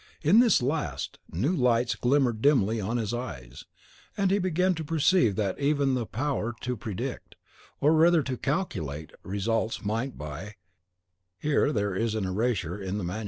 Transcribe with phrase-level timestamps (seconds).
[0.23, 3.65] In this last, new lights glimmered dimly on his eyes;
[4.17, 7.35] and he began to perceive that even the power to predict,
[7.79, 10.55] or rather to calculate, results, might by
[11.37, 13.19] (Here there is an erasure in the MS.)